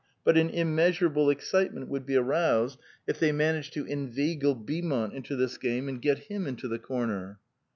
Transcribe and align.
But 0.23 0.35
an 0.35 0.49
immeasurable 0.49 1.29
excitement 1.29 1.87
would 1.87 2.07
be 2.07 2.15
aroused 2.15 2.79
if 3.05 3.19
the}' 3.19 3.31
managed 3.31 3.73
to 3.73 3.85
inveigle 3.85 4.55
Beaumont 4.55 5.13
into 5.13 5.35
this 5.35 5.59
game, 5.59 5.87
and 5.87 6.01
get 6.01 6.17
him 6.23 6.47
into 6.47 6.67
the 6.67 6.79
corner. 6.79 7.37